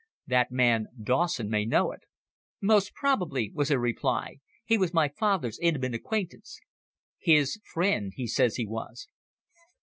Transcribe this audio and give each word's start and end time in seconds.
That 0.25 0.49
man 0.51 0.87
Dawson 1.03 1.47
may 1.47 1.63
know 1.63 1.91
it." 1.91 1.99
"Most 2.59 2.95
probably," 2.95 3.51
was 3.53 3.69
her 3.69 3.77
reply. 3.77 4.37
"He 4.65 4.75
was 4.75 4.95
my 4.95 5.09
father's 5.09 5.59
intimate 5.59 5.93
acquaintance." 5.93 6.59
"His 7.19 7.59
friend 7.71 8.11
he 8.15 8.25
says 8.25 8.55
he 8.55 8.65
was." 8.65 9.07